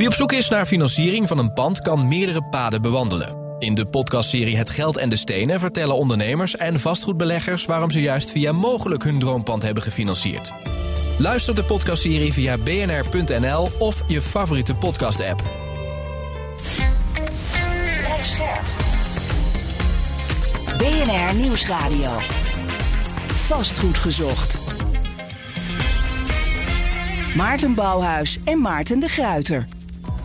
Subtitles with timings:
[0.00, 3.56] Wie op zoek is naar financiering van een pand kan meerdere paden bewandelen.
[3.58, 8.30] In de podcastserie Het Geld en de Stenen vertellen ondernemers en vastgoedbeleggers waarom ze juist
[8.30, 10.52] via mogelijk hun droompand hebben gefinancierd.
[11.18, 15.42] Luister de podcastserie via bnr.nl of je favoriete podcast-app.
[20.78, 22.18] BNR Nieuwsradio.
[23.26, 24.58] Vastgoed gezocht.
[27.36, 29.66] Maarten Bouwhuis en Maarten de Gruiter.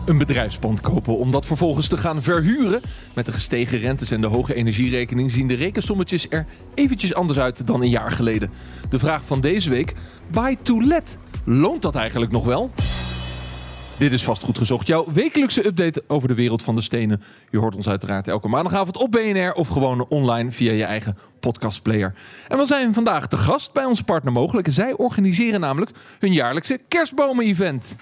[0.06, 2.80] Een bedrijfspand kopen om dat vervolgens te gaan verhuren.
[3.14, 7.66] Met de gestegen rentes en de hoge energierekening zien de rekensommetjes er eventjes anders uit
[7.66, 8.50] dan een jaar geleden.
[8.88, 9.94] De vraag van deze week:
[10.30, 11.18] buy to let.
[11.44, 12.70] Loont dat eigenlijk nog wel?
[13.98, 17.22] Dit is vastgoed gezocht, jouw wekelijkse update over de wereld van de stenen.
[17.50, 22.14] Je hoort ons uiteraard elke maandagavond op BNR of gewoon online via je eigen podcastplayer.
[22.48, 24.68] En we zijn vandaag te gast bij onze partner Mogelijk.
[24.70, 27.96] Zij organiseren namelijk hun jaarlijkse kerstbomen-event.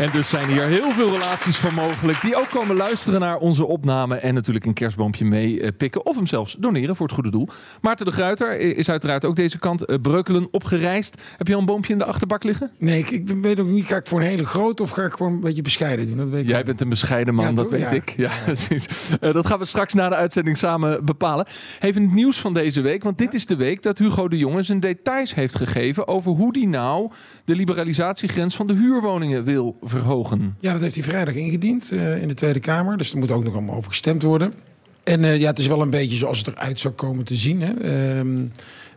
[0.00, 3.64] En dus zijn hier heel veel relaties van mogelijk die ook komen luisteren naar onze
[3.64, 7.30] opname en natuurlijk een kerstboompje mee eh, pikken of hem zelfs doneren voor het goede
[7.30, 7.48] doel.
[7.80, 11.22] Maarten de Gruiter is uiteraard ook deze kant uh, Breukelen opgereisd.
[11.36, 12.70] Heb je al een boompje in de achterbak liggen?
[12.78, 15.12] Nee, ik, ik weet ook niet, ga ik voor een hele grote of ga ik
[15.12, 16.16] gewoon een beetje bescheiden doen?
[16.16, 16.64] Dat weet ik Jij ook.
[16.64, 17.74] bent een bescheiden man, Ja, dat toch?
[17.74, 17.90] weet Ja.
[17.90, 18.14] ik.
[18.16, 18.86] Ja, precies.
[19.20, 21.46] Eh, dat gaan we straks na de uitzending samen bepalen.
[21.80, 24.62] Even het nieuws van deze week, want dit is de week dat Hugo de Jonge
[24.62, 27.10] zijn details heeft gegeven over hoe hij nou
[27.44, 30.56] de liberalisatiegrens van de huurwoningen wil verhogen.
[30.60, 32.96] Ja, dat heeft hij vrijdag ingediend eh, in de Tweede Kamer.
[32.96, 34.54] Dus er moet ook nog allemaal over gestemd worden.
[35.04, 37.60] En eh, ja, het is wel een beetje zoals het eruit zou komen te zien.
[37.62, 37.72] Hè.
[37.72, 38.44] Ehm,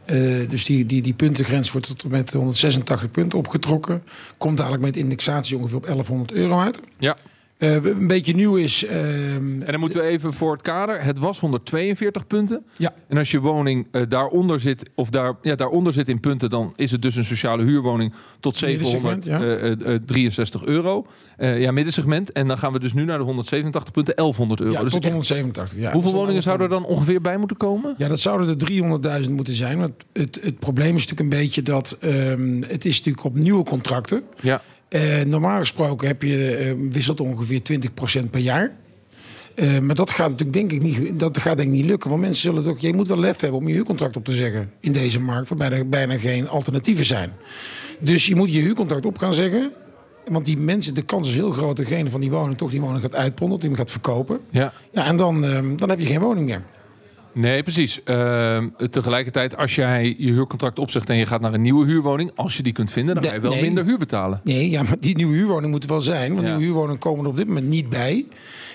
[0.05, 4.03] eh, dus die, die, die puntengrens wordt tot met 186 punten opgetrokken.
[4.37, 6.79] Komt dadelijk met indexatie ongeveer op 1100 euro uit.
[6.97, 7.17] Ja.
[7.57, 8.85] Eh, een beetje nieuw is...
[8.85, 11.03] ehm, En dan moeten we even voor het kader.
[11.03, 12.65] Het was 142 punten.
[12.77, 16.49] ja, En als je woning eh, daaronder zit, of daar, ja, daaronder zit in punten,
[16.49, 19.39] dan is het dus een sociale huurwoning tot Middensegment, ja.
[19.39, 21.05] 763 euro.
[21.37, 22.31] Eh, ja, middensegment.
[22.31, 24.71] En dan gaan we dus nu naar de 187 punten, 1100 euro.
[24.73, 25.79] ja dus tot echt- 187.
[25.79, 25.91] Ja.
[25.91, 27.93] hoeveel woningen zouden er dan ongeveer bij moeten komen?
[27.97, 28.57] Ja, dat zouden er
[29.25, 29.79] 300.000 moeten zijn.
[29.79, 33.63] Want het, het probleem is natuurlijk een beetje dat ehm, het is natuurlijk op nieuwe
[33.63, 34.23] contracten.
[34.41, 34.61] Ja.
[34.95, 38.71] Eh, normaal gesproken heb je eh, wisselt ongeveer 20% per jaar.
[39.55, 42.09] Eh, maar dat gaat natuurlijk denk ik niet, dat gaat denk ik niet lukken.
[42.09, 42.79] Want mensen zullen ook.
[42.79, 45.71] Je moet wel lef hebben om je huurcontract op te zeggen in deze markt, waarbij
[45.71, 47.31] er bijna geen alternatieven zijn.
[47.99, 49.71] Dus je moet je huurcontract op gaan zeggen.
[50.27, 52.81] Want die mensen, de kans is heel groot dat degene van die woning toch die
[52.81, 54.39] woning gaat uitponderen, die hem gaat verkopen.
[54.49, 54.73] Ja.
[54.91, 55.41] Ja, en dan,
[55.75, 56.63] dan heb je geen woning meer.
[57.35, 58.03] Nee, precies.
[58.03, 62.57] Ehm, tegelijkertijd, als jij je huurcontract opzegt en je gaat naar een nieuwe huurwoning, als
[62.57, 63.61] je die kunt vinden, dan ga je wel nee.
[63.61, 64.41] minder huur betalen.
[64.43, 66.33] Nee, ja, maar die nieuwe huurwoning moet er wel zijn.
[66.33, 66.47] Want Ja.
[66.47, 68.25] nieuwe huurwoningen komen er op dit moment niet bij.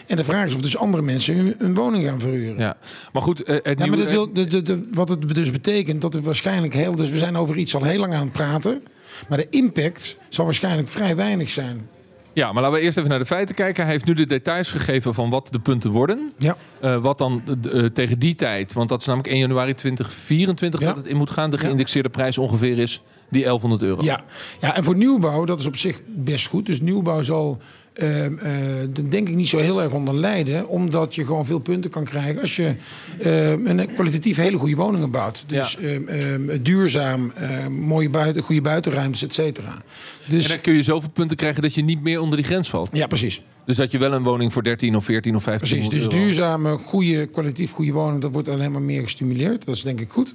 [0.07, 2.59] En de vraag is of dus andere mensen hun, hun woning gaan verhuren.
[2.59, 2.77] Ja.
[3.13, 5.51] Maar goed, eh, het Ja, maar nieuwe- dat wil, de, de, de- wat het dus
[5.51, 6.97] betekent, dat er waarschijnlijk heel...
[6.97, 8.83] Dus we zijn over iets al heel lang aan het praten.
[9.29, 11.89] Maar de impact zal waarschijnlijk vrij weinig zijn.
[12.33, 13.83] Ja, maar laten we eerst even naar de feiten kijken.
[13.83, 16.33] Hij heeft nu de details gegeven van wat de punten worden.
[16.39, 17.43] Ja, Eh, wat dan
[17.73, 20.87] eh, tegen die tijd, want dat is namelijk 1 januari 2024 Ja.
[20.87, 21.51] dat het in moet gaan.
[21.51, 24.03] De geïndexeerde prijs ongeveer is die 1100 euro.
[24.03, 24.21] ja.
[24.61, 26.67] ja, en voor nieuwbouw, dat is op zich best goed.
[26.67, 27.59] Dus nieuwbouw zal,
[27.95, 30.69] er denk ik, niet zo heel erg onder lijden.
[30.69, 32.75] Omdat je gewoon veel punten kan krijgen als je
[33.19, 35.45] ehm, een kwalitatief hele goede woningen bouwt.
[35.47, 35.89] Dus Ja.
[35.89, 37.33] ehm, duurzaam,
[37.71, 39.83] mooie buiten, goede buitenruimtes, et cetera.
[40.27, 42.69] Dus, En dan kun je zoveel punten krijgen dat je niet meer onder die grens
[42.71, 42.89] valt.
[42.93, 43.43] ja, precies.
[43.71, 46.17] Dus dat je wel een woning voor 13 of 14 of 15 Precies, dus euro...
[46.17, 49.65] duurzame, goede, kwalitatief goede woning, dat wordt alleen maar meer gestimuleerd.
[49.65, 50.35] Dat is denk ik goed.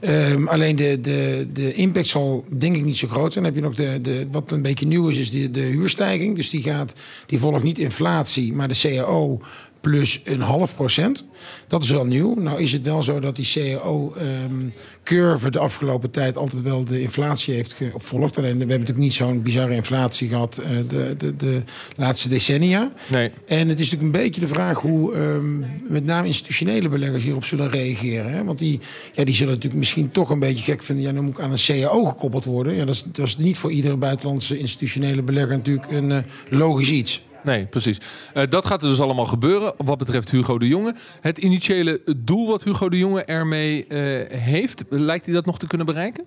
[0.00, 3.44] Ehm, alleen de, de, de impact zal denk ik niet zo groot zijn.
[3.44, 6.36] Dan heb je nog de, de, wat een beetje nieuw is, is de, de huurstijging.
[6.36, 6.92] Dus die, gaat,
[7.26, 9.40] die volgt niet inflatie, maar de CAO
[9.84, 11.24] plus een half procent.
[11.68, 12.34] Dat is wel nieuw.
[12.34, 17.54] Nou is het wel zo dat die CAO-curve de afgelopen tijd altijd wel de inflatie
[17.54, 18.36] heeft gevolgd.
[18.36, 21.62] Alleen we hebben natuurlijk niet zo'n bizarre inflatie gehad eh, de, de, de
[21.96, 22.92] laatste decennia.
[23.10, 23.30] Nee.
[23.46, 25.58] En het is natuurlijk een beetje de vraag hoe ehm,
[25.88, 28.32] met name institutionele beleggers hierop zullen reageren.
[28.32, 28.44] Hè?
[28.44, 28.80] Want die,
[29.12, 31.04] ja, die zullen natuurlijk misschien toch een beetje gek vinden.
[31.04, 32.74] Ja, dan moet ik aan een CAO gekoppeld worden.
[32.74, 36.18] Ja, dat, is, dat is niet voor iedere buitenlandse institutionele belegger natuurlijk een eh,
[36.50, 37.22] logisch iets.
[37.44, 38.00] Nee, precies.
[38.34, 40.94] Eh, dat gaat er dus allemaal gebeuren wat betreft Hugo de Jonge.
[41.20, 45.66] Het initiële doel wat Hugo de Jonge ermee eh, heeft, lijkt hij dat nog te
[45.66, 46.24] kunnen bereiken?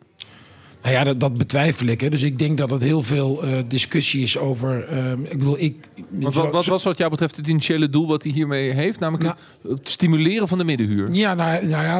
[0.82, 2.02] Nou ja, dat, dat betwijfel ik.
[2.02, 2.10] Hè.
[2.10, 4.94] Dus ik denk dat het heel veel eh, discussie is over.
[5.24, 5.76] ik bedoel, ik.
[6.10, 9.00] Want wat, wat was wat jou betreft het initiële doel wat hij hiermee heeft?
[9.00, 11.12] Namelijk Nou- het, stimuleren van de middenhuur.
[11.12, 11.96] Ja, nou, nou ja,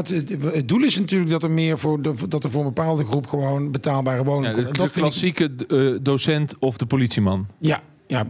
[0.52, 3.28] het, doel is natuurlijk dat er meer voor de, dat er voor een bepaalde groep
[3.28, 4.76] gewoon betaalbare woningen de, komt.
[4.76, 5.52] dat klassieke
[6.02, 7.48] docent of de politieman.
[7.60, 8.28] Ja, ja,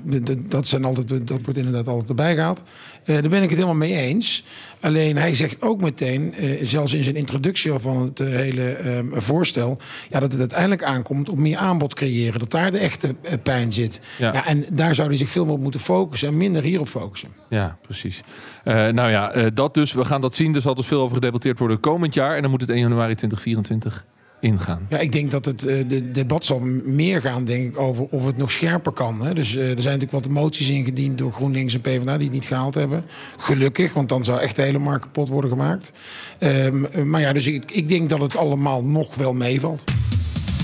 [0.47, 2.63] dat, zijn altijd, dat wordt inderdaad altijd erbij gehaald.
[3.03, 4.43] Eh, daar ben ik het helemaal mee eens.
[4.79, 8.99] Alleen hij zegt ook meteen, eh, zelfs in zijn introductie van het eh, hele eh,
[9.11, 9.77] voorstel,
[10.09, 12.39] ja, dat het uiteindelijk aankomt op meer aanbod creëren.
[12.39, 14.01] Dat daar de echte pijn zit.
[14.17, 14.33] Ja.
[14.33, 14.45] Ja.
[14.45, 17.29] en daar zou hij zich veel meer op moeten focussen en minder hierop focussen.
[17.49, 18.21] Ja, precies.
[18.63, 19.93] Nou ja, dat dus.
[19.93, 20.55] We gaan dat zien.
[20.55, 22.35] Er zal dus veel over gedebatteerd worden komend jaar.
[22.35, 24.05] En dan moet het 1 januari 2024
[24.39, 24.85] ingaan.
[24.89, 28.25] Ja, ik denk dat het eh, de debat zal meer gaan denk ik, over of
[28.25, 29.21] het nog scherper kan.
[29.21, 29.33] Hè.
[29.33, 32.45] Dus eh, er zijn natuurlijk wat moties ingediend door GroenLinks en PvdA die het niet
[32.45, 33.03] gehaald hebben.
[33.37, 35.91] Gelukkig, want dan zou echt de hele markt kapot worden gemaakt.
[36.39, 39.83] Ehm, eh, maar ja, dus ik, ik denk dat het allemaal nog wel meevalt.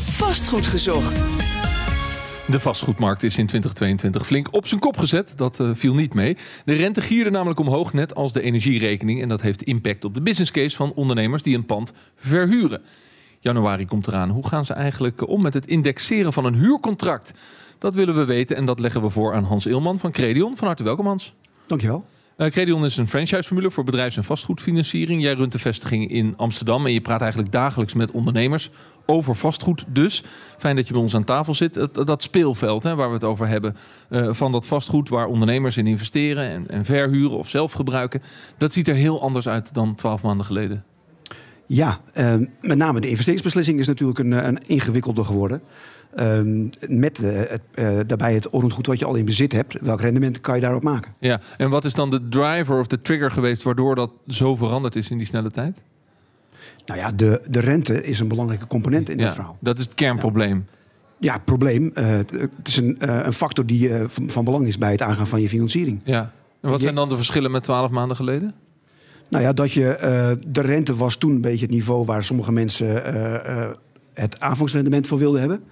[0.10, 1.22] Vastgoed gezocht.
[2.48, 5.34] De vastgoedmarkt is in 2022 flink op zijn kop gezet.
[5.36, 6.38] Dat eh, viel niet mee.
[6.66, 9.22] De rente gierde namelijk omhoog, net als de energierekening.
[9.22, 12.82] En dat heeft impact op de business case van ondernemers die een pand verhuren.
[13.44, 14.30] Januari komt eraan.
[14.30, 17.34] Hoe gaan ze eigenlijk om met het indexeren van een huurcontract?
[17.78, 20.58] Dat willen we weten en dat leggen we voor aan Hans Eelman van Credion.
[20.58, 21.34] Van harte welkom Hans.
[21.68, 22.06] Dankjewel.
[22.36, 25.22] Eh Credion is een franchiseformule voor bedrijfs- en vastgoedfinanciering.
[25.22, 28.70] Jij runt de vestiging in Amsterdam en je praat eigenlijk dagelijks met ondernemers
[29.06, 29.86] over vastgoed.
[29.88, 30.24] Dus
[30.58, 31.88] fijn dat je bij ons aan tafel zit.
[31.94, 33.76] Dat speelveld hè, waar we het over hebben
[34.10, 38.22] eh, van dat vastgoed waar ondernemers in investeren en, en verhuren of zelf gebruiken.
[38.58, 40.84] Dat ziet er heel anders uit dan twaalf maanden geleden.
[41.76, 45.62] Ja, eh, met name de investeringsbeslissing is natuurlijk een, eh, een ingewikkelde geworden.
[46.16, 49.80] Ehm, met het, eh, daarbij het onroerend goed wat je al in bezit hebt.
[49.82, 51.14] Welk rendement kan je daarop maken?
[51.20, 54.96] Ja, en wat is dan de driver of de trigger geweest waardoor dat zo veranderd
[54.96, 55.82] is in die snelle tijd?
[56.86, 59.58] Nou ja, de, de rente is een belangrijke component in ja, dit verhaal.
[59.60, 60.66] dat is het kernprobleem.
[61.20, 61.92] Ja, probleem.
[61.94, 62.96] het is een,
[63.26, 66.02] een factor die van, van belang is bij het aangaan van je financiering.
[66.04, 66.32] Ja.
[66.62, 68.54] En wat Je- zijn dan de verschillen met twaalf maanden geleden?
[69.34, 72.52] Nou ja, dat je, eh, de rente was toen een beetje het niveau waar sommige
[72.52, 73.70] mensen eh, eh,
[74.14, 75.64] het aanvangsrendement voor wilden hebben.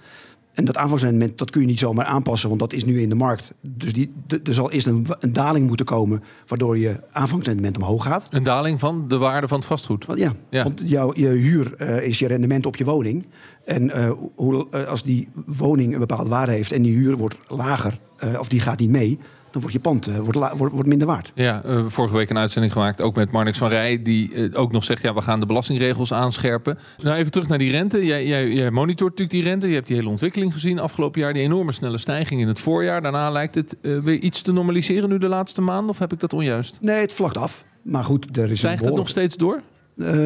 [0.52, 3.14] En dat aanvangsrendement dat kun je niet zomaar aanpassen, want dat is nu in de
[3.14, 3.54] markt.
[3.60, 4.12] Dus die,
[4.44, 8.26] er zal eerst een, een daling moeten komen, waardoor je aanvangsrendement omhoog gaat.
[8.30, 10.06] Een daling van de waarde van het vastgoed.
[10.06, 10.62] Want ja, Ja.
[10.62, 13.26] want jouw, je huur is je rendement op je woning.
[13.64, 13.90] En
[14.34, 17.98] hoe, als die woning een bepaalde waarde heeft en die huur wordt lager,
[18.38, 19.18] of die gaat niet mee,
[19.52, 21.32] dan wordt je pand eh, wordt, wordt, wordt minder waard.
[21.34, 24.72] Ja, eh, vorige week een uitzending gemaakt, ook met Marnix van Rij, die eh, ook
[24.72, 26.78] nog zegt, ja, we gaan de belastingregels aanscherpen.
[27.02, 28.04] Nou, even terug naar die rente.
[28.04, 29.68] Jij, jij, jij monitort natuurlijk die rente.
[29.68, 33.02] Je hebt die hele ontwikkeling gezien afgelopen jaar, die enorme snelle stijging in het voorjaar.
[33.02, 36.32] Daarna lijkt het weer iets te normaliseren nu de laatste maanden, of heb ik dat
[36.32, 36.78] onjuist?
[36.80, 37.64] Nee, het vlakt af.
[37.82, 39.62] Maar goed, er is Stijgt het nog steeds door?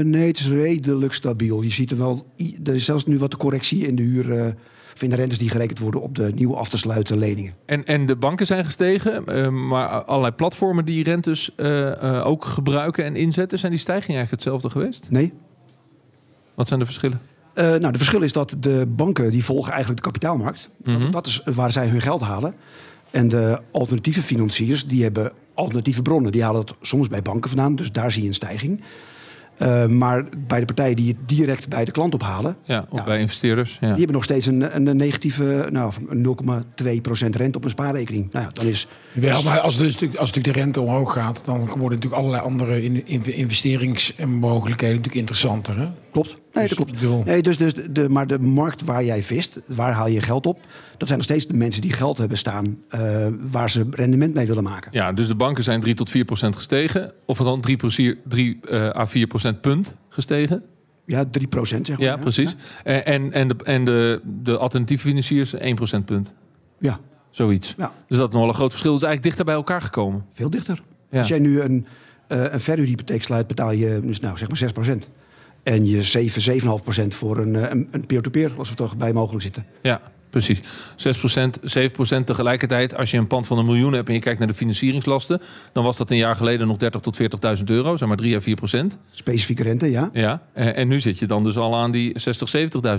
[0.02, 1.62] Nee, het is redelijk stabiel.
[1.62, 2.32] Je ziet er wel,
[2.64, 4.54] er is zelfs nu wat de correctie in de huur,
[5.02, 7.52] in de rentes die gerekend worden op de nieuwe af te sluiten leningen.
[7.66, 12.44] En, en de banken zijn gestegen, eh, maar allerlei platformen die rentes eh, eh, ook
[12.44, 15.06] gebruiken en inzetten, zijn die stijgingen eigenlijk hetzelfde geweest?
[15.10, 15.32] Nee?
[16.54, 17.20] Wat zijn de verschillen?
[17.54, 20.68] Nou, de verschil is dat de banken die volgen eigenlijk de kapitaalmarkt.
[20.84, 21.00] Mhm.
[21.00, 22.54] dat, dat is waar zij hun geld halen.
[23.10, 26.32] En de alternatieve financiers die hebben alternatieve bronnen.
[26.32, 28.80] Die halen het soms bij banken vandaan, dus daar zie je een stijging.
[29.58, 33.04] Eh, maar bij de partijen die het direct bij de klant ophalen, Ja, of Ja.
[33.04, 33.72] bij investeerders.
[33.72, 33.78] Ja.
[33.80, 38.32] die hebben nog steeds een, een, een negatieve nou, een 0,2% rente op een spaarrekening.
[38.32, 41.42] Nou ja, dan is Wel, maar als, dus, natuurlijk- als natuurlijk de rente omhoog gaat,
[41.44, 45.78] dan worden natuurlijk allerlei andere in, in- investeringsmogelijkheden natuurlijk interessanter.
[45.78, 45.86] Hè?
[46.22, 46.36] Klopt.
[46.52, 46.92] Nee, Dus dat klopt.
[46.92, 50.22] ik bedoel- Nee, dus, dus de, maar de markt waar jij vist, waar haal je
[50.22, 50.60] geld op?
[50.96, 54.46] Dat zijn nog steeds de mensen die geld hebben staan eh, waar ze rendement mee
[54.46, 54.90] willen maken.
[54.94, 57.12] Ja, dus de banken zijn 3 tot 4 procent gestegen.
[57.26, 57.76] Of dan 3,
[58.28, 58.60] 3
[58.96, 60.62] à 4 procent punt gestegen.
[61.06, 62.06] Ja, 3 procent zeg maar.
[62.06, 62.56] Ja, precies.
[62.84, 66.34] En, en, en, de, en de, de alternatieve financiers 1 procentpunt.
[66.78, 66.98] Ja,
[67.30, 67.74] Zoiets.
[67.76, 68.92] ja, Dus dat is nog wel een groot verschil.
[68.92, 70.24] Het is eigenlijk dichter bij elkaar gekomen.
[70.32, 70.82] veel dichter.
[71.10, 71.18] Ja.
[71.18, 71.86] Als jij nu een,
[72.28, 75.08] eh een verhuurhypotheek sluit, betaal je dus, nou, zeg maar 6 procent.
[75.66, 79.42] En je 7, 7,5 procent voor een, eh, een peer-to-peer, als we toch bij mogelijk
[79.42, 79.66] zitten.
[79.82, 80.60] Ja, precies.
[80.96, 82.96] 6% 7% tegelijkertijd.
[82.96, 85.40] Als je een pand van een miljoen hebt en je kijkt naar de financieringslasten...
[85.72, 87.16] dan was dat een jaar geleden nog 30 tot
[87.58, 87.96] 40.000 euro.
[87.96, 88.98] Zeg maar 3 à 4 procent.
[89.10, 90.42] Specifieke rente, ja, Ja.
[90.54, 92.48] En, en nu zit je dan dus al aan die 60,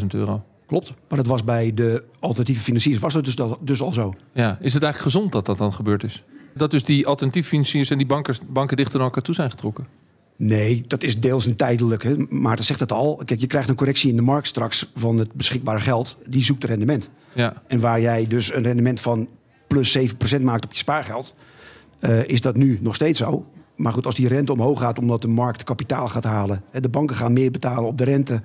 [0.01, 0.43] 70.000 euro.
[0.65, 0.93] klopt.
[1.09, 4.13] Maar dat was bij de alternatieve financiers was dat dus, al- dus al zo.
[4.33, 6.23] Ja, is het eigenlijk gezond dat dat dan gebeurd is?
[6.55, 9.87] Dat dus die alternatief financiers en die bankers, banken dichter naar elkaar toe zijn getrokken?
[10.37, 12.03] Nee, dat is deels een tijdelijk.
[12.03, 12.15] Hè.
[12.29, 13.21] Maarten zegt het al.
[13.25, 16.17] Kijk, je krijgt een correctie in de markt straks van het beschikbare geld.
[16.29, 17.09] Die zoekt rendement.
[17.33, 19.27] Ja, En waar jij dus een rendement van
[19.67, 19.97] plus
[20.37, 21.33] 7% maakt op je spaargeld,
[21.99, 23.45] eh, is dat nu nog steeds zo.
[23.75, 26.89] Maar goed, als die rente omhoog gaat omdat de markt kapitaal gaat halen, hè, de
[26.89, 28.41] banken gaan meer betalen op de rente,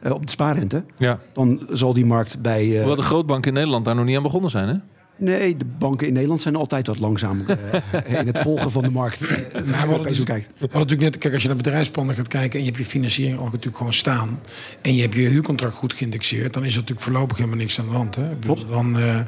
[0.00, 1.20] eh, op de spaarrente, ja.
[1.32, 2.70] dan zal die markt bij.
[2.70, 4.74] eh, Hoewel de grootbanken in Nederland daar nog niet aan begonnen zijn, hè?
[5.16, 8.90] Nee, de banken in Nederland zijn altijd wat langzamer eh, in het volgen van de
[8.90, 9.22] markt.
[9.22, 9.30] Uh,
[9.66, 10.50] Maar wat het, bekijkt.
[10.58, 13.38] wat natuurlijk net, kijk, als je naar bedrijfsplannen gaat kijken en je hebt je financiering
[13.38, 14.40] al natuurlijk gewoon staan
[14.80, 17.86] en je hebt je huurcontract goed geïndexeerd, dan is er natuurlijk voorlopig helemaal niks aan
[17.86, 18.16] de hand.
[18.16, 18.36] Hè?
[18.40, 18.68] Klopt.
[18.68, 19.20] Dan, eh,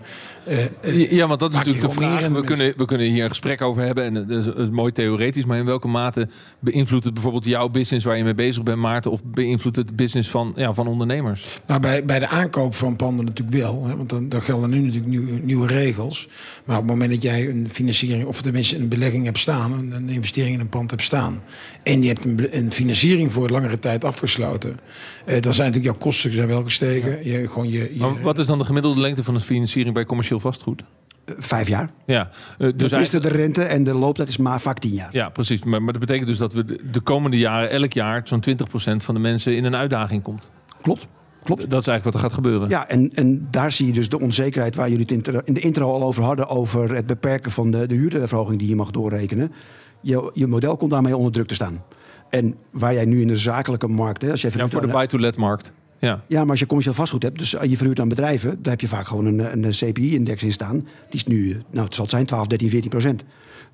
[0.47, 2.29] eh, eh, Ja, want dat is natuurlijk de vraag.
[2.29, 5.59] We kunnen, we kunnen hier een gesprek over hebben en het is, mooi theoretisch, maar
[5.59, 6.29] in welke mate
[6.59, 9.95] beïnvloedt het bijvoorbeeld jouw business waar je mee bezig bent, Maarten, of beïnvloedt het de
[9.95, 11.59] business van, ja, van ondernemers?
[11.67, 13.85] Nou, bij, bij de aankoop van panden natuurlijk wel.
[13.87, 16.29] Hè, want dan, dan gelden nu natuurlijk nieuwe, nieuwe regels.
[16.65, 19.93] Maar op het moment dat jij een financiering, of tenminste een belegging hebt staan, een,
[19.93, 21.43] een investering in een pand hebt staan.
[21.83, 24.79] en je hebt een, een financiering voor langere tijd afgesloten.
[25.25, 27.25] eh, dan zijn natuurlijk jouw kosten zijn wel gestegen.
[27.25, 30.05] Je, gewoon je, je, Maar wat is dan de gemiddelde lengte van een financiering bij
[30.05, 30.83] commercieel vastgoed?
[31.25, 31.91] Eh, vijf jaar.
[32.07, 35.09] Ja, eh, dus is eigenlijk- de rente en de looptijd is maar vaak tien jaar.
[35.13, 35.63] ja, precies.
[35.63, 39.05] Maar, maar dat betekent dus dat we de, de komende jaren elk jaar zo'n 20%
[39.05, 40.51] van de mensen in een uitdaging komt.
[40.83, 41.07] Klopt.
[41.47, 41.71] Klopt.
[41.71, 42.69] Dat is eigenlijk wat er gaat gebeuren.
[42.69, 45.93] Ja, en, en daar zie je dus de onzekerheid waar jullie het in de intro
[45.93, 46.49] al over hadden...
[46.49, 49.53] over het beperken van de, de huurverhoging die je mag doorrekenen.
[50.01, 51.83] Je, je model komt daarmee onder druk te staan.
[52.31, 54.23] En waar jij nu in de zakelijke markt...
[54.23, 55.73] Hè, als jij Ja, voor de aan- buy-to-let markt.
[56.01, 56.23] Ja.
[56.29, 58.89] Ja, maar als je commercieel vastgoed hebt, dus je verhuurt aan bedrijven, daar heb je
[58.89, 60.75] vaak gewoon een, een CPI-index in staan.
[60.81, 63.25] Die is nu, nou, het zal het zijn 12, 13, 14 procent.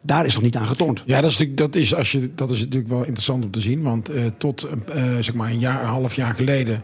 [0.05, 1.02] Daar is nog niet aan getoond.
[1.07, 3.61] Ja, dat is, natuurlijk, dat, is, als je, dat is natuurlijk wel interessant om te
[3.61, 3.83] zien.
[3.83, 6.83] Want eh, tot eh, zeg maar een, jaar, een half jaar geleden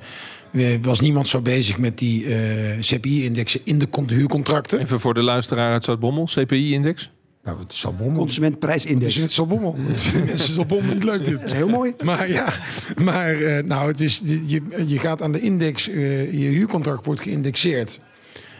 [0.82, 4.80] was niemand zo bezig met die eh, CPI-indexen in de con- huurcontracten.
[4.80, 7.10] Even voor de luisteraar uit Zuidbommel, CPI-index.
[7.44, 8.18] Nou, het is Salbommel.
[8.18, 9.14] Consumentprijsindex.
[9.14, 9.36] Het is.
[9.36, 11.40] Dat vinden mensen niet leuk dit.
[11.40, 11.94] Dat is heel mooi.
[12.04, 12.52] Maar ja,
[12.96, 17.20] maar eh, nou, het is, je, je gaat aan de index, eh, je huurcontract wordt
[17.20, 18.00] geïndexeerd.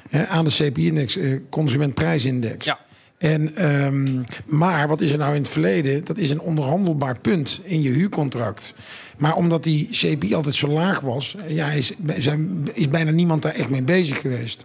[0.08, 2.64] Hè, aan de CPI-index, eh, consumentprijsindex.
[2.66, 2.78] Ja.
[3.18, 6.04] En, ehm, maar wat is er nou in het verleden?
[6.04, 8.74] Dat is een onderhandelbaar punt in je huurcontract.
[9.16, 11.70] Maar omdat die CPI altijd zo laag was, ja,
[12.18, 14.64] zijn, is bijna niemand daar echt mee bezig geweest.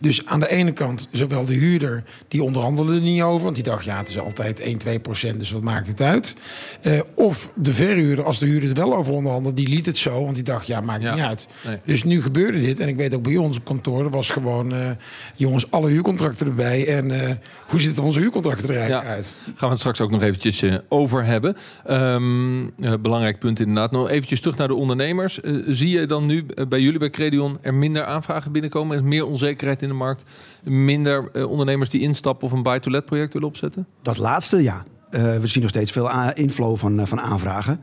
[0.00, 3.42] Dus aan de ene kant, zowel de huurder, die onderhandelde er niet over.
[3.44, 6.36] Want die dacht, ja, het is altijd 1, 2 procent, dus wat maakt het uit?
[6.80, 10.22] Eh, of de verhuurder, als de huurder er wel over onderhandelde, die liet het zo.
[10.24, 11.14] Want die dacht, ja, maakt Ja.
[11.14, 11.46] niet uit.
[11.66, 11.76] Nee.
[11.86, 12.80] Dus nu gebeurde dit.
[12.80, 14.90] En ik weet ook bij ons op kantoor, er was gewoon, eh,
[15.36, 16.86] jongens, alle huurcontracten erbij.
[16.96, 17.30] En eh,
[17.68, 19.12] hoe ziet onze huurcontracten er eigenlijk Ja.
[19.12, 19.36] uit?
[19.44, 21.56] Gaan we het straks ook nog eventjes over hebben.
[21.84, 23.90] Ehm, eh, belangrijk punt inderdaad.
[23.90, 25.38] Nog eventjes terug naar de ondernemers.
[25.66, 28.96] Zie je dan nu bij jullie bij Credion er minder aanvragen binnenkomen?
[28.96, 30.24] En meer onzekerheid in de markt?
[30.64, 33.86] Minder eh, ondernemers die instappen of een buy-to-let project willen opzetten?
[34.02, 34.82] Dat laatste, ja.
[35.10, 37.80] Eh, we zien nog steeds veel inflow van, eh, van aanvragen.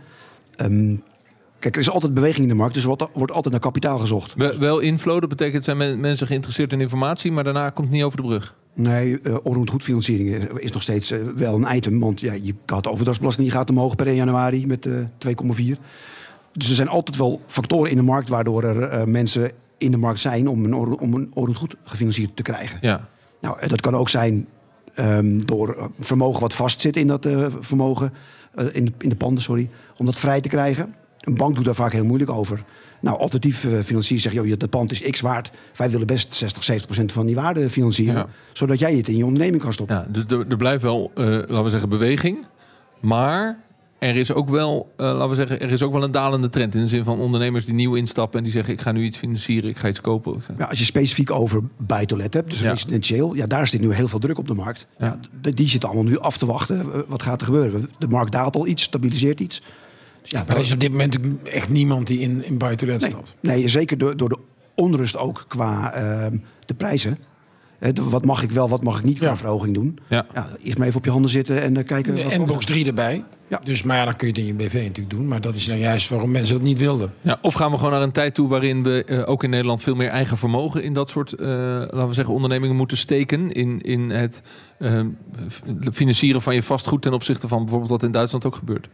[0.55, 0.95] Ehm,
[1.59, 3.97] kijk, er is altijd beweging in de markt, dus er wordt, wordt altijd naar kapitaal
[3.97, 4.33] gezocht.
[4.33, 7.95] We- wel inflow, dat betekent zijn men- mensen geïnteresseerd in informatie, maar daarna komt het
[7.95, 8.55] niet over de brug.
[8.73, 11.99] Nee, uh, onroerend goedfinanciering is, is nog steeds wel een item.
[11.99, 15.77] Want ja, je had de overdrachtsbelasting die gaat omhoog per 1 januari met eh 2,4.
[16.53, 20.19] Dus er zijn altijd wel factoren in de markt waardoor er mensen in de markt
[20.19, 20.73] zijn om een,
[21.33, 22.77] om een goed gefinancierd te krijgen.
[22.81, 23.07] Ja,
[23.41, 24.47] Nou, eh, dat kan ook zijn
[24.93, 28.13] ehm, door eh, vermogen wat vastzit in dat eh, vermogen,
[28.71, 30.95] in, de, in de panden, sorry, om dat vrij te krijgen.
[31.19, 32.63] Een bank doet daar vaak heel moeilijk over.
[33.01, 35.51] Nou, alternatief financier zegt, joh, je- dat pand is x waard.
[35.75, 38.15] Wij willen best 60, 70 procent van die waarde financieren.
[38.15, 38.27] Ja.
[38.53, 39.95] Zodat jij het in je onderneming kan stoppen.
[39.95, 42.45] ja dus er, er blijft wel, laten we zeggen, beweging.
[43.01, 43.59] Maar
[43.99, 46.75] er is ook wel, eh, laten we zeggen, er is ook wel een dalende trend.
[46.75, 49.17] In de zin van ondernemers die nieuw instappen en die zeggen: ik ga nu iets
[49.17, 50.41] financieren, ik ga iets kopen.
[50.41, 52.69] Ga- Ja, als je specifiek over buitenlet hebt, dus Ja.
[52.69, 54.87] residentieel, ja, daar zit nu heel veel druk op de markt.
[54.99, 55.19] Ja.
[55.41, 56.79] Die zitten allemaal nu af te wachten.
[56.93, 57.89] eh, Wat gaat er gebeuren?
[57.99, 59.61] De markt daalt al iets, stabiliseert iets.
[60.21, 63.33] Dus ja, Maar er is op dit moment echt niemand die in, in nee, stapt.
[63.39, 64.37] nee, zeker door, door de
[64.75, 67.17] onrust ook qua ehm, de prijzen.
[67.95, 69.35] Wat mag ik wel, wat mag ik niet qua Ja.
[69.35, 69.99] verhoging doen?
[70.09, 70.25] Ja.
[70.33, 72.15] Ja, eerst maar even op je handen zitten en eh, kijken.
[72.15, 73.23] wat En box 3 erbij.
[73.47, 73.61] Ja.
[73.63, 75.27] Dus, maar ja, dan kun je het in je BV natuurlijk doen.
[75.27, 77.13] Maar dat is nou juist waarom mensen dat niet wilden.
[77.21, 79.83] Ja, of gaan we gewoon naar een tijd toe waarin we eh, ook in Nederland
[79.83, 83.51] veel meer eigen vermogen in dat soort, eh, laten we zeggen, ondernemingen moeten steken.
[83.51, 84.41] In, in het
[85.91, 88.89] financieren van je vastgoed ten opzichte van bijvoorbeeld wat in Duitsland ook gebeurt.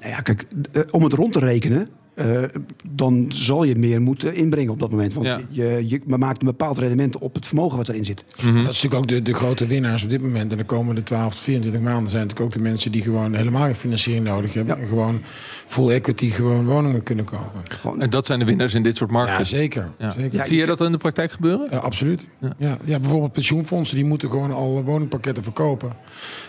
[0.00, 0.46] Nou ja, kijk,
[0.90, 2.42] om het rond te rekenen, eh,
[2.88, 5.14] dan zal je meer moeten inbrengen op dat moment.
[5.14, 5.40] Want Ja.
[5.48, 8.24] je, je maakt een bepaald rendement op het vermogen wat erin zit.
[8.42, 8.46] Mhm.
[8.64, 10.52] Dat is natuurlijk ook de, de grote winnaars op dit moment.
[10.52, 13.62] En de komende 12 tot 24 maanden zijn natuurlijk ook de mensen die gewoon helemaal
[13.64, 14.76] geen financiering nodig hebben.
[14.76, 14.82] Ja.
[14.82, 15.20] En gewoon
[15.66, 17.60] full equity gewoon woningen kunnen kopen.
[17.68, 19.38] Gewoon, En dat zijn de winnaars in dit soort markten.
[19.38, 19.88] Ja, zeker.
[19.98, 20.10] Ja.
[20.10, 20.38] zeker.
[20.38, 21.68] Ja, Zie je dat in de praktijk gebeuren?
[21.70, 22.26] Ja, absoluut.
[22.40, 22.52] Ja.
[22.58, 22.78] Ja.
[22.84, 25.90] Ja, bijvoorbeeld pensioenfondsen die moeten gewoon al woningpakketten verkopen.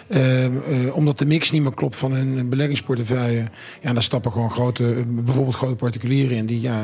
[0.08, 0.52] Eh, eh,
[0.92, 3.44] omdat de mix niet meer klopt van hun beleggingsportefeuille.
[3.82, 6.82] Ja, daar stappen gewoon grote, bijvoorbeeld bijvoorbeeld grote particulieren in die ja,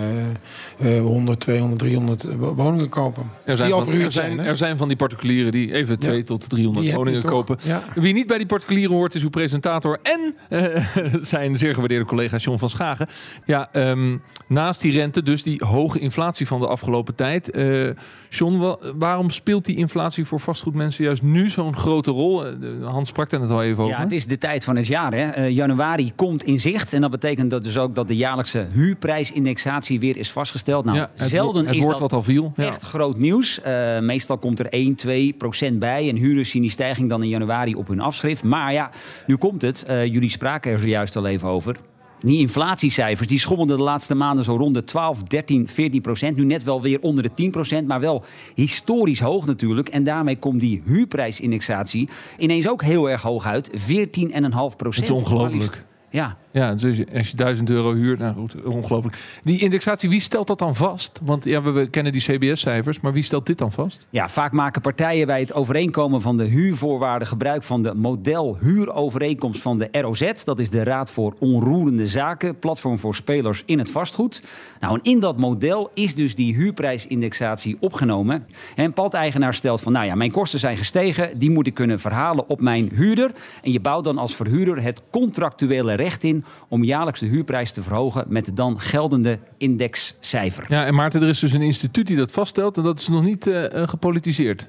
[0.84, 2.24] uh, 100, 200, 300
[2.56, 3.24] woningen kopen.
[3.46, 4.48] Er zijn, die al verhuurd er zijn, zijn.
[4.48, 7.58] er zijn van die particulieren die even 2 tot 300 Die heb je woningen kopen.
[7.64, 7.84] Ja.
[7.96, 10.86] Wie niet bij die particulieren hoort is uw presentator en eh,
[11.22, 13.08] zijn zeer gewaardeerde collega John van Schagen.
[13.46, 17.52] Ja, ehm, naast die rente, dus die hoge inflatie van de afgelopen tijd.
[17.52, 17.90] eh,
[18.30, 22.46] John, wa- waarom speelt die inflatie voor vastgoedmensen juist nu zo'n grote rol?
[22.46, 22.52] Eh,
[22.84, 23.96] Hans sprak daar net al even over.
[23.96, 25.14] Ja, het is de tijd van het jaar.
[25.14, 25.46] Hè.
[25.46, 26.94] Januari komt in zicht.
[26.94, 30.86] En dat betekent dat dus ook dat de jaarlijkse huurprijsindexatie weer is vastgesteld.
[30.86, 32.54] Nou, Ja, het, zelden het is dat wat al viel.
[32.56, 32.66] Ja.
[32.66, 33.62] echt groot nieuws.
[33.62, 36.10] Eh, meestal komt er 1, 2 procent bij.
[36.10, 38.44] En huurders zien die stijging dan in januari op hun afschrift.
[38.44, 38.92] Maar ja,
[39.26, 39.84] nu komt het.
[39.84, 41.76] Eh, jullie spraken er zojuist al even over.
[42.22, 46.38] Die inflatiecijfers die schommelden de laatste maanden zo rond de 12, 13, 14 procent.
[46.38, 48.24] Nu net wel weer onder de 10 procent, maar wel
[48.56, 49.90] historisch hoog natuurlijk.
[49.90, 53.70] En daarmee komt die huurprijsindexatie ineens ook heel erg hoog uit.
[53.72, 55.08] 14,5 procent.
[55.08, 55.86] Het is ongelooflijk.
[56.10, 59.18] Ja, Ja, dus als je- als je 1000 euro huurt, nou goed, ongelooflijk.
[59.44, 61.20] Die indexatie, wie stelt dat dan vast?
[61.24, 64.08] Want ja, we, kennen die CBS-cijfers, maar wie stelt dit dan vast?
[64.10, 69.62] Ja, vaak maken partijen bij het overeenkomen van de huurvoorwaarden gebruik van de model huurovereenkomst
[69.62, 70.32] van de ROZ.
[70.44, 74.42] Dat is de Raad voor Onroerende Zaken, platform voor spelers in het vastgoed.
[74.80, 78.46] Nou, en in dat model is dus die huurprijsindexatie opgenomen.
[78.76, 82.50] En pandeigenaar stelt van, nou ja, mijn kosten zijn gestegen, die moet ik kunnen verhalen
[82.50, 83.32] op mijn huurder.
[83.62, 87.82] En je bouwt dan als verhuurder het contractuele recht in om jaarlijks de huurprijs te
[87.82, 90.66] verhogen met de dan geldende indexcijfer.
[90.68, 93.24] Ja, en Maarten, er is dus een instituut die dat vaststelt en dat is nog
[93.24, 94.68] niet eh, gepolitiseerd.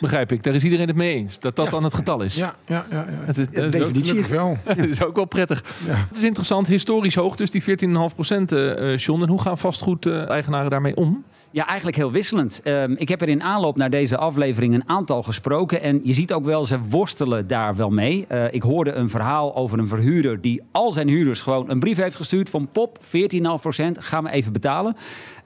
[0.00, 0.42] Begrijp ik.
[0.42, 1.38] Daar is iedereen het mee eens.
[1.38, 1.70] Dat dat Ja.
[1.70, 2.36] dan het getal is.
[2.36, 2.96] Ja, ja, ja.
[2.96, 3.04] ja.
[3.24, 4.58] Het is, dat is ook- wel.
[4.66, 5.64] dat is ook wel prettig.
[5.86, 5.94] Ja.
[6.08, 9.22] Het is interessant, historisch hoog, dus die 14,5 procent, eh John.
[9.22, 11.24] En hoe gaan vastgoed-eigenaren daarmee om?
[11.50, 12.60] Ja, eigenlijk heel wisselend.
[12.64, 15.82] Ehm, ik heb er in aanloop naar deze aflevering een aantal gesproken.
[15.82, 18.24] En je ziet ook wel, ze worstelen daar wel mee.
[18.28, 21.96] Eh, ik hoorde een verhaal over een verhuurder die al zijn huurders gewoon een brief
[21.96, 24.96] heeft gestuurd van pop, 14,5% gaan we even betalen.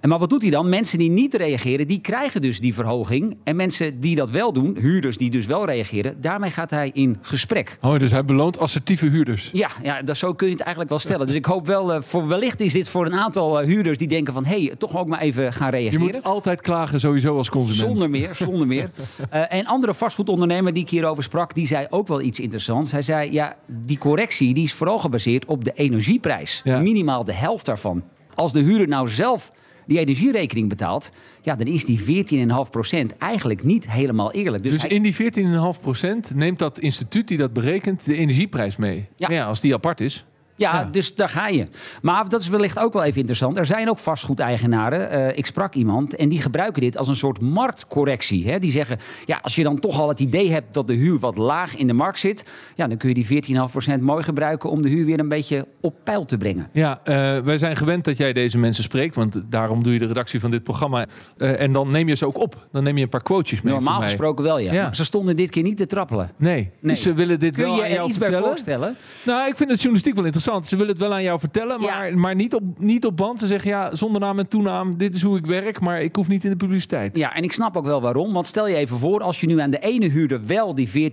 [0.00, 0.68] En maar wat doet hij dan?
[0.68, 3.36] Mensen die niet reageren, die krijgen dus die verhoging.
[3.44, 7.18] En mensen die dat wel doen, huurders die dus wel reageren, daarmee gaat hij in
[7.22, 7.78] gesprek.
[7.80, 9.50] Oh, dus hij beloont assertieve huurders.
[9.52, 11.26] Ja, ja dat, zo kun je het eigenlijk wel stellen.
[11.26, 14.08] Dus ik hoop wel, eh, voor, wellicht is dit voor een aantal eh, huurders die
[14.08, 14.44] denken van...
[14.44, 16.00] hé, hey, toch ook maar even gaan Je reageren.
[16.00, 17.88] moet altijd klagen sowieso als consument.
[17.88, 18.90] Zonder meer, zonder meer.
[19.30, 22.92] Eh, en andere vastgoedondernemer die ik hierover sprak, die zei ook wel iets interessants.
[22.92, 26.60] Hij zei, ja, die correctie die is vooral gebaseerd op de energieprijs.
[26.64, 26.80] Ja.
[26.80, 28.02] Minimaal de helft daarvan.
[28.34, 29.52] Als de huurder nou zelf
[29.88, 31.10] die energierekening betaalt,
[31.42, 34.62] ja, dan is die 14,5% eigenlijk niet helemaal eerlijk.
[34.62, 38.76] Dus, Dus hij- in die 14,5 procent neemt dat instituut die dat berekent de energieprijs
[38.76, 39.06] mee.
[39.16, 39.30] Ja.
[39.30, 40.24] ja als die apart is.
[40.58, 41.66] Ja, dus daar ga je.
[42.02, 43.56] Maar dat is wellicht ook wel even interessant.
[43.56, 45.10] Er zijn ook vastgoedeigenaren.
[45.10, 48.48] eh, ik sprak iemand en die gebruiken dit als een soort marktcorrectie.
[48.50, 48.58] Hè?
[48.58, 51.36] Die zeggen, ja, als je dan toch al het idee hebt dat de huur wat
[51.36, 52.44] laag in de markt zit...
[52.74, 53.56] Ja, dan kun je die
[53.96, 56.68] 14,5% mooi gebruiken om de huur weer een beetje op peil te brengen.
[56.72, 60.06] Ja, eh, wij zijn gewend dat jij deze mensen spreekt, want daarom doe je de
[60.06, 61.06] redactie van dit programma.
[61.36, 62.68] Eh, en dan neem je ze ook op.
[62.72, 63.72] Dan neem je een paar quotejes mee.
[63.72, 64.92] Normaal gesproken wel, ja.
[64.92, 66.30] Ze stonden dit keer niet te trappelen.
[66.36, 66.70] Nee, Nee.
[66.80, 68.48] Dus ze willen dit Kun wel je aan jou iets bij vertellen.
[68.50, 68.96] voorstellen?
[69.22, 70.46] Nou, ik vind het journalistiek wel interessant.
[70.62, 71.98] Ze willen het wel aan jou vertellen, Ja.
[71.98, 73.38] maar, maar niet, op, niet op band.
[73.38, 76.28] Ze zeggen ja, zonder naam en toenaam, dit is hoe ik werk, maar ik hoef
[76.28, 77.16] niet in de publiciteit.
[77.16, 78.32] Ja, en ik snap ook wel waarom.
[78.32, 81.12] Want stel je even voor, als je nu aan de ene huurder wel die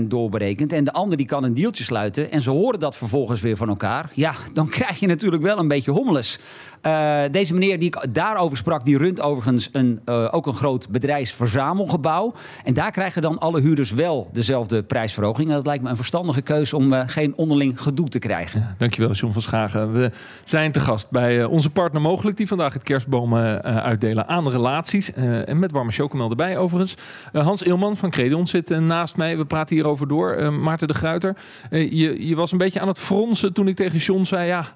[0.00, 0.72] 14,5% doorberekent...
[0.72, 2.30] en de ander die kan een deeltje sluiten...
[2.30, 4.10] en ze horen dat vervolgens weer van elkaar...
[4.14, 6.38] ja, dan krijg je natuurlijk wel een beetje hommeles.
[6.84, 10.88] Eh, deze meneer die ik daarover sprak, die runt overigens een, eh, ook een groot
[10.88, 12.34] bedrijfsverzamelgebouw.
[12.64, 15.48] En daar krijgen dan alle huurders wel dezelfde prijsverhoging.
[15.48, 18.74] En dat lijkt me een verstandige keuze om eh, geen onderling gedoe te krijgen.
[18.78, 19.92] Dankjewel, John van Schagen.
[19.92, 20.10] We
[20.44, 25.12] zijn te gast bij onze partner Mogelijk, die vandaag het kerstbomen uitdelen aan relaties.
[25.12, 26.96] En met warme chocomel erbij, overigens.
[27.32, 29.36] Hans Eelman van Credion zit naast mij.
[29.36, 30.52] We praten hierover door.
[30.52, 31.36] Maarten de Gruiter,
[31.70, 34.66] je, je was een beetje aan het fronsen toen ik tegen John zei: ja,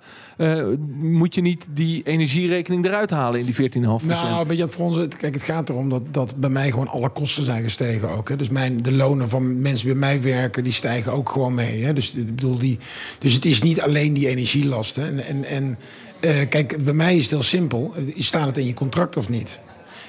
[1.00, 4.96] moet je niet die energierekening eruit halen in die 14,5 Nou, weet je, voor ons,
[4.96, 8.28] het- kijk, het gaat erom dat, dat bij mij gewoon alle kosten zijn gestegen ook.
[8.28, 8.36] Hè.
[8.36, 11.84] Dus mijn, de lonen van mensen die bij mij werken, die stijgen ook gewoon mee.
[11.84, 11.92] Hè.
[11.92, 12.78] Dus, ik bedoel, die,
[13.18, 14.98] dus het is niet alleen die energielast.
[14.98, 15.78] En, en, en
[16.20, 17.94] eh, kijk, bij mij is het heel simpel.
[18.18, 19.58] Staat het in je contract of niet?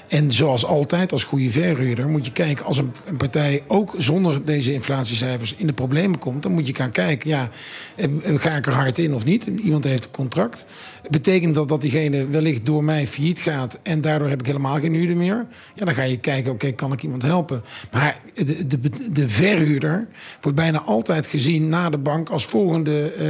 [0.09, 2.65] En zoals altijd, als goede verhuurder, moet je kijken...
[2.65, 6.43] als een, partij ook zonder deze inflatiecijfers in de problemen komt...
[6.43, 7.49] dan moet je gaan kijken, ja,
[7.95, 9.45] eh, ga ik er hard in of niet?
[9.45, 10.65] Iemand heeft een contract.
[11.09, 13.79] Betekent dat dat diegene wellicht door mij failliet gaat...
[13.83, 15.45] en daardoor heb ik helemaal geen huurder meer?
[15.75, 17.63] Ja, dan ga je kijken, oké, kan ik iemand helpen?
[17.91, 18.79] Maar de, de,
[19.11, 20.07] de verhuurder
[20.41, 22.29] wordt bijna altijd gezien na de bank...
[22.29, 23.27] als volgende eh,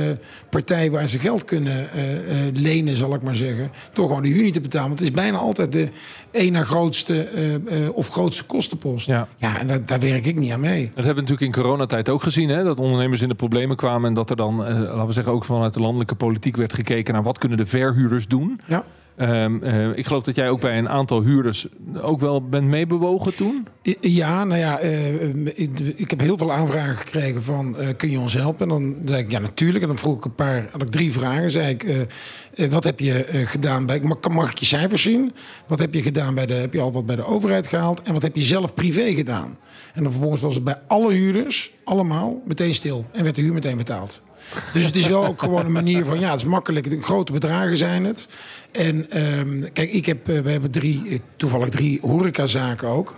[0.50, 3.72] partij waar ze geld kunnen eh, eh, lenen, zal ik maar zeggen...
[3.94, 4.88] door gewoon de huur niet te betalen.
[4.88, 5.88] Want het is bijna altijd de
[6.32, 9.08] één na allergrootste eh, eh, of grootste kostenpost.
[9.08, 9.28] Ja.
[9.38, 10.86] Ja, en daar, daar werk ik niet aan mee.
[10.96, 12.50] Dat hebben we natuurlijk in coronatijd ook gezien.
[12.50, 12.64] Hè?
[12.64, 14.08] Dat ondernemers in de problemen kwamen.
[14.08, 17.14] En dat er dan, eh, laten we zeggen, ook vanuit de landelijke politiek werd gekeken
[17.14, 18.60] naar wat kunnen de verhuurders doen.
[18.66, 18.84] Ja.
[19.20, 21.68] Ehm, eh, ik geloof dat jij ook bij een aantal huurders
[22.02, 23.68] ook wel bent meebewogen toen.
[24.02, 25.36] Ja, nou ja, eh, eh,
[25.96, 28.62] ik, heb heel veel aanvragen gekregen van eh, kun je ons helpen?
[28.62, 29.82] En dan zei ik ja natuurlijk.
[29.82, 31.52] En dan vroeg ik een paar, had ik drie vragen.
[31.52, 32.08] Zei ik,
[32.70, 35.34] wat heb je gedaan bij, mag, mag ik je cijfers zien?
[35.68, 38.02] Wat heb je gedaan bij de, heb je al wat bij de overheid gehaald?
[38.02, 39.58] En wat heb je zelf privé gedaan?
[39.94, 43.06] En dan vervolgens was het bij alle huurders, allemaal, meteen stil.
[43.12, 44.22] En werd de huur meteen betaald.
[44.74, 46.90] Dus het is wel ook gewoon een manier van, ja, het is makkelijk.
[46.90, 48.28] De grote bedragen zijn het.
[48.72, 53.16] En ehm, kijk, ik heb, eh, we hebben eh, toevallig drie horecazaken ook.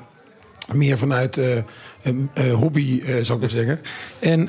[0.72, 3.82] Meer vanuit eh, hobby, eh, zou ik maar zeggen.
[4.20, 4.48] En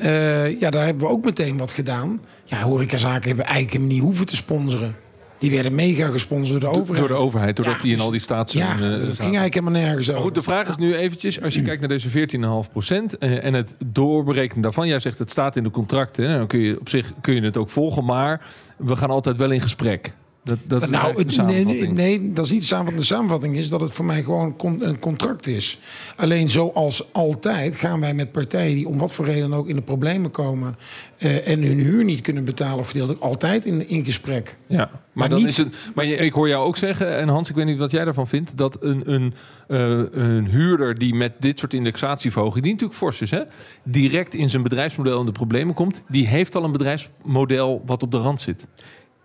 [0.59, 2.21] ja, daar hebben we ook meteen wat gedaan.
[2.43, 4.95] Ja, horecazaken hebben we eigenlijk niet hoeven te sponsoren.
[5.43, 7.07] Die werden mega gesponsord door de overheid.
[7.07, 8.53] Door de overheid, doordat Ja, die in al die staats.
[8.53, 10.13] Ja, eh, dat ging eigenlijk helemaal nergens over.
[10.13, 13.43] Maar goed, de vraag is nu eventjes, als je kijkt naar deze 14,5 procent eh,
[13.43, 14.87] en het doorberekenen daarvan.
[14.87, 17.57] Jij zegt het staat in de contracten, dan kun je op zich kun je het
[17.57, 18.41] ook volgen, maar
[18.77, 20.13] we gaan altijd wel in gesprek.
[20.43, 23.07] Dat, dat is Nou, nee, nee, nee, dat is niet de samenvatting.
[23.07, 25.79] De samenvatting is dat het voor mij gewoon een contract is.
[26.15, 29.75] Alleen zoals altijd gaan wij met partijen die om wat voor reden dan ook in
[29.75, 30.75] de problemen komen...
[31.17, 34.57] eh, en hun huur niet kunnen betalen of verdelen, altijd in, in gesprek.
[34.67, 35.67] Ja, maar, Maar dan niet- is het.
[35.95, 38.57] Maar ik hoor jou ook zeggen, en Hans, ik weet niet wat jij daarvan vindt,
[38.57, 39.33] dat een, een,
[39.67, 43.41] eh, een huurder die met dit soort indexatieverhoging, die natuurlijk fors is, hè,
[43.83, 48.11] direct in zijn bedrijfsmodel in de problemen komt, die heeft al een bedrijfsmodel wat op
[48.11, 48.67] de rand zit.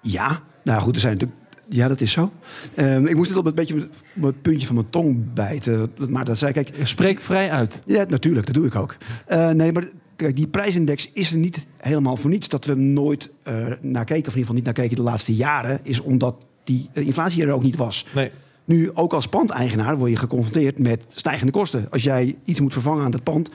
[0.00, 1.40] Ja, nou goed, er zijn natuurlijk.
[1.68, 2.32] Ja, dat is zo.
[2.74, 5.92] Ehm, ik moest het op een beetje op het puntje van mijn tong bijten.
[6.08, 6.70] Maar dat zei kijk.
[6.82, 7.82] Spreek vrij uit.
[7.86, 8.96] Ja, natuurlijk, dat doe ik ook.
[9.26, 12.48] Eh, nee, maar kijk, die prijsindex is er niet helemaal voor niets.
[12.48, 15.02] Dat we hem nooit eh, naar keken, of in ieder geval niet naar keken de
[15.02, 18.06] laatste jaren, is omdat die eh, inflatie er ook niet was.
[18.14, 18.30] Nee.
[18.64, 21.86] Nu, ook als pandeigenaar word je geconfronteerd met stijgende kosten.
[21.90, 23.50] Als jij iets moet vervangen aan het pand,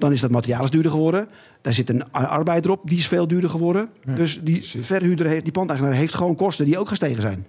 [0.00, 1.28] dan is dat materiaal is duurder geworden.
[1.60, 3.88] Daar zit een ar- arbeid erop, die is veel duurder geworden.
[4.14, 7.46] dus die verhuurder, heeft, die pandeigenaar heeft gewoon kosten die ook gestegen zijn.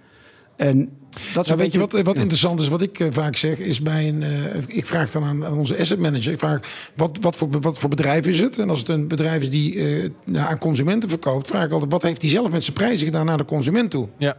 [0.56, 0.84] En dat
[1.20, 3.58] is Nou, een weet je beetje- wat, wat interessant is, wat ik eh, vaak zeg,
[3.58, 4.22] is bij een.
[4.22, 7.78] eh, ik vraag dan aan, aan onze asset manager: ik vraag wat, wat, voor, wat
[7.78, 8.58] voor bedrijf is het?
[8.58, 11.92] En als het een bedrijf is die eh, nou, aan consumenten verkoopt, vraag ik altijd:
[11.92, 14.08] wat heeft hij zelf met zijn prijzen gedaan naar de consument toe?
[14.18, 14.36] Ja,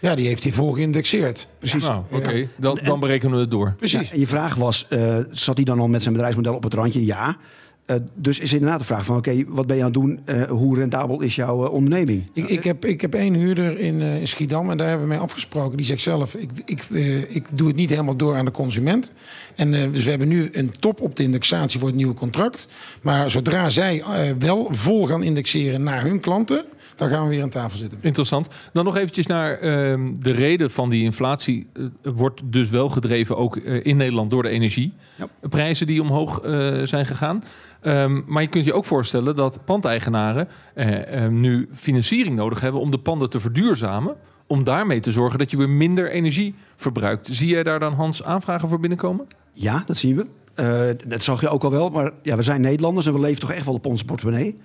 [0.00, 1.48] Ja, die heeft hij vol geïndexeerd.
[1.58, 1.86] Precies.
[1.86, 3.74] nou, oké, dan, dan berekenen we het door.
[3.76, 4.08] Precies.
[4.08, 6.74] Ja, en je vraag was, eh, zat hij dan al met zijn bedrijfsmodel op het
[6.74, 7.04] randje?
[7.04, 7.36] Ja.
[7.90, 10.20] Eh, dus is inderdaad de vraag van, oké, wat ben je aan het doen?
[10.24, 12.26] Eh, hoe rentabel is jouw eh, onderneming?
[12.32, 15.12] Ik, ik, heb, ik heb één huurder in, eh, in Schiedam en daar hebben we
[15.12, 15.76] mee afgesproken.
[15.76, 19.12] Die zegt zelf, ik, ik, eh, ik doe het niet helemaal door aan de consument.
[19.56, 22.68] En eh, dus we hebben nu een top op de indexatie voor het nieuwe contract.
[23.02, 24.04] Maar zodra zij
[24.38, 26.64] wel vol gaan indexeren naar hun klanten...
[27.00, 27.98] dan gaan we weer aan tafel zitten.
[28.02, 28.48] Interessant.
[28.72, 31.66] Dan nog eventjes naar ehm, de reden van die inflatie.
[31.72, 31.84] eh,
[32.14, 37.06] wordt dus wel gedreven ook eh, in Nederland door de energieprijzen die omhoog eh, zijn
[37.06, 37.42] gegaan.
[37.80, 42.80] Ehm, maar je kunt je ook voorstellen dat pandeigenaren eh, eh, nu financiering nodig hebben
[42.80, 44.14] om de panden te verduurzamen.
[44.46, 47.28] Om daarmee te zorgen dat je weer minder energie verbruikt.
[47.30, 49.26] Zie jij daar dan Hans aanvragen voor binnenkomen?
[49.52, 50.26] Ja, dat zien we.
[50.54, 51.90] Eh, dat zag je ook al wel.
[51.90, 54.56] Maar ja, we zijn Nederlanders en we leven toch echt wel op onze portemonnee.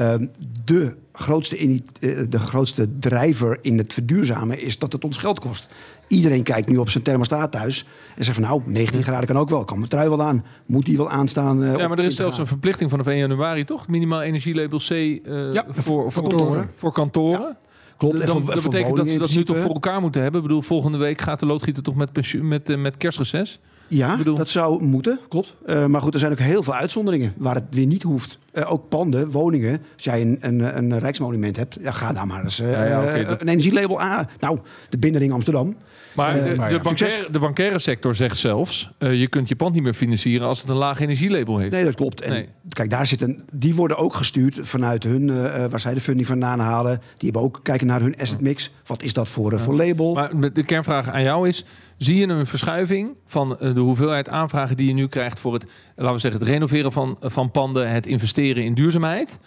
[0.00, 0.26] Ehm,
[0.64, 5.68] de, grootste eh, de grootste drijver in het verduurzamen is dat het ons geld kost.
[6.08, 7.86] Iedereen kijkt nu op zijn thermostaat thuis
[8.16, 9.64] en zegt van nou, 19 graden kan ook wel.
[9.64, 10.44] Kan mijn trui wel aan?
[10.66, 11.62] Moet die wel aanstaan?
[11.62, 13.88] eh, Ja, maar er is 20 zelfs een verplichting vanaf 1 januari, toch?
[13.88, 16.70] Minimaal energielabel C eh, Ja, voor, voor, kantoren.
[16.76, 17.56] Voor kantoren.
[17.96, 20.40] Klopt, Dan, voor- dat betekent dat ze dat nu toch voor elkaar moeten hebben.
[20.40, 23.60] Ik bedoel, volgende week gaat de loodgieter toch met, pensioen, met, met kerstreces?
[23.90, 25.54] Ja, dat zou moeten, klopt.
[25.66, 28.38] Eh, maar goed, er zijn ook heel veel uitzonderingen waar het weer niet hoeft.
[28.52, 29.82] Eh, ook panden, woningen.
[29.94, 33.02] Als jij een, een, een rijksmonument hebt, ja, ga daar maar eens eh, Ja, ja,
[33.02, 34.28] oké, dat- een energielabel aan.
[34.40, 35.76] Nou, de binnenring Amsterdam.
[36.14, 38.90] Maar de, maar de, bankaire, de bankaire sector zegt zelfs...
[38.98, 41.72] je kunt je pand niet meer financieren als het een laag energielabel heeft.
[41.72, 42.20] Nee, dat klopt.
[42.20, 42.48] En Nee.
[42.68, 45.26] kijk, daar zitten, die worden ook gestuurd vanuit hun,
[45.70, 46.98] waar zij de funding vandaan halen.
[46.98, 48.70] Die hebben ook kijken naar hun asset mix.
[48.86, 50.14] Wat is dat voor, voor label?
[50.14, 51.64] Maar de kernvraag aan jou is...
[52.02, 54.76] zie je een verschuiving van eh, de hoeveelheid aanvragen...
[54.76, 57.90] die je nu krijgt voor het, laten we zeggen, het renoveren van, van panden...
[57.90, 59.38] het investeren in duurzaamheid...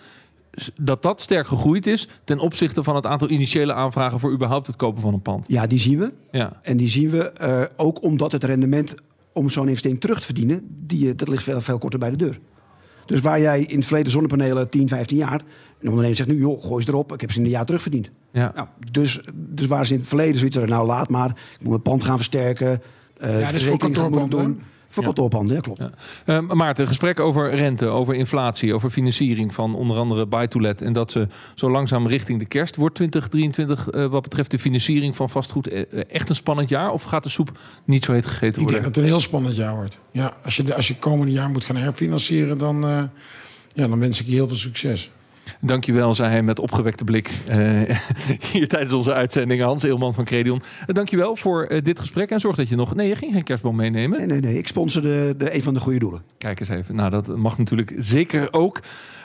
[0.76, 2.08] dat dat sterk gegroeid is...
[2.24, 4.20] ten opzichte van het aantal initiële aanvragen...
[4.20, 5.46] voor überhaupt het kopen van een pand.
[5.48, 6.14] Ja, die zien we.
[6.32, 6.60] Ja.
[6.62, 8.96] En die zien we eh, ook omdat het rendement
[9.32, 12.18] om zo'n investering terug te verdienen, die, eh, dat ligt veel, veel korter bij de
[12.18, 12.40] deur.
[13.06, 15.42] Dus waar jij in het verleden zonnepanelen 10, 15 jaar,
[15.80, 18.12] een ondernemer zegt nu, joh, gooi ze erop, ik heb ze in een jaar terugverdiend.
[18.32, 18.52] Ja.
[18.56, 21.70] Nou, dus, dus waar ze in het verleden zoiets hadden, nou laat maar, ik moet
[21.70, 22.82] mijn pand gaan versterken,
[23.18, 24.40] eh Ja, dus voor kantoorpanden.
[24.40, 24.62] doen.
[24.94, 25.80] Voor kantoorpanden, ja, klopt.
[26.26, 26.42] Ja.
[26.42, 30.82] Uh, Maarten, gesprek over rente, over inflatie, over financiering van onder andere buy-to-let.
[30.82, 32.76] En dat ze zo langzaam richting de kerst.
[32.76, 36.92] Wordt 2023 uh, wat betreft de financiering van vastgoed uh, echt een spannend jaar?
[36.92, 38.64] Of gaat de soep niet zo heet gegeten worden?
[38.64, 40.00] Ik denk dat het een heel spannend jaar wordt.
[40.12, 43.04] Ja, als je, als je komende jaar moet gaan herfinancieren, dan, uh,
[43.68, 45.12] ja, dan wens ik je heel veel succes.
[45.62, 47.82] Dankjewel, zei hij met opgewekte blik uh,
[48.52, 49.62] hier tijdens onze uitzending.
[49.62, 50.62] Hans Eelman van Credion.
[50.62, 52.30] Uh, dankjewel voor uh, dit gesprek.
[52.30, 52.96] En zorg dat je nog...
[52.96, 54.18] Nee, je ging geen kerstboom meenemen.
[54.18, 54.58] Nee, nee, nee.
[54.58, 56.24] Ik sponsor de, de, een van de goede doelen.
[56.38, 56.96] Kijk eens even.
[56.96, 58.80] Nou, dat mag natuurlijk zeker ook.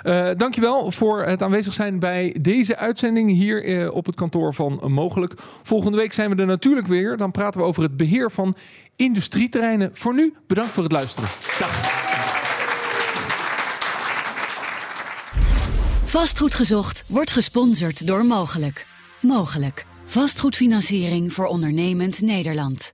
[0.04, 5.34] Uh, dankjewel voor het aanwezig zijn bij deze uitzending hier op het kantoor van Mogelijk.
[5.62, 7.16] Volgende week zijn we er natuurlijk weer.
[7.16, 8.56] Dan praten we over het beheer van
[8.96, 9.90] industrieterreinen.
[9.92, 11.28] Voor nu, bedankt voor het luisteren.
[11.58, 12.07] Dag.
[16.08, 18.86] Vastgoed gezocht wordt gesponsord door Mogelijk.
[19.20, 19.86] Mogelijk.
[20.04, 22.92] Vastgoedfinanciering voor ondernemend Nederland.